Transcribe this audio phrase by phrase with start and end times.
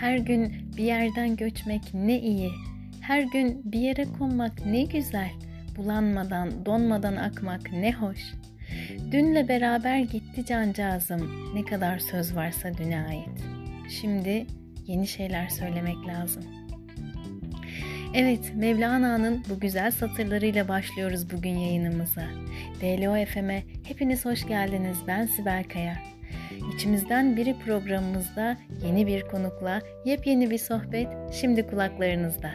[0.00, 2.50] Her gün bir yerden göçmek ne iyi.
[3.00, 5.30] Her gün bir yere konmak ne güzel.
[5.76, 8.18] Bulanmadan, donmadan akmak ne hoş.
[9.12, 11.54] Dünle beraber gitti cancağızım.
[11.54, 13.44] Ne kadar söz varsa düne ait.
[14.00, 14.46] Şimdi
[14.86, 16.44] yeni şeyler söylemek lazım.
[18.14, 22.24] Evet, Mevlana'nın bu güzel satırlarıyla başlıyoruz bugün yayınımıza.
[22.80, 24.98] DLO FM'e hepiniz hoş geldiniz.
[25.06, 26.17] Ben Sibel Kaya.
[26.74, 28.56] İçimizden biri programımızda
[28.86, 32.50] yeni bir konukla yepyeni bir sohbet şimdi kulaklarınızda.